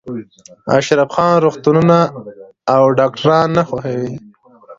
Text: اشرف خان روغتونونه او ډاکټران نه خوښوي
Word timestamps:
اشرف 0.77 1.09
خان 1.15 1.33
روغتونونه 1.43 1.97
او 2.75 2.81
ډاکټران 2.99 3.47
نه 3.57 3.63
خوښوي 3.67 4.13